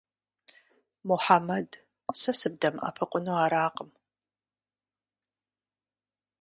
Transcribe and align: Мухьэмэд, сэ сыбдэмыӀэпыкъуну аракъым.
Мухьэмэд, 1.07 1.69
сэ 2.19 2.31
сыбдэмыӀэпыкъуну 2.39 3.39
аракъым. 3.43 3.89